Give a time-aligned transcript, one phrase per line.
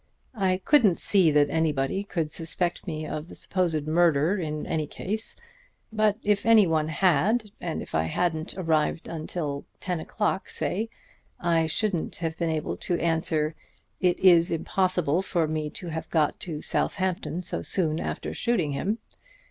[0.33, 5.37] I couldn't see that anybody could suspect me of the supposed murder in any case;
[5.93, 10.89] but if any one had, and if I hadn't arrived until ten o'clock, say,
[11.39, 13.53] I shouldn't have been able to answer:
[13.99, 18.97] 'It is impossible for me to have got to Southampton so soon after shooting him.'